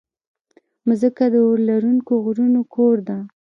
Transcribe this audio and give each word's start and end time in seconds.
مځکه 0.87 1.25
د 1.33 1.35
اورلرونکو 1.47 2.13
غرونو 2.25 2.61
کور 2.75 2.95
ده. 3.07 3.17